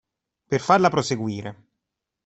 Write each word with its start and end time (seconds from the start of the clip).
Per 0.53 0.59
farla 0.69 0.89
proseguire. 0.97 1.55